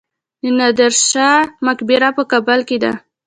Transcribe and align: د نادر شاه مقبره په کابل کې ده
د 0.41 0.43
نادر 0.57 0.91
شاه 1.09 1.39
مقبره 1.67 2.09
په 2.17 2.23
کابل 2.31 2.59
کې 2.67 2.77
ده 2.83 2.91